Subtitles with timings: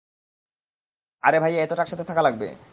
[1.23, 2.47] আরে ভাইয়া এতো টাকা তো একসাথে থাকা লাগবে।